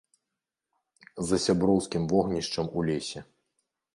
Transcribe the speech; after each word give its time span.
За 1.31 1.37
сяброўскім 1.45 2.09
вогнішчам 2.13 2.65
у 2.79 2.87
лесе. 2.91 3.19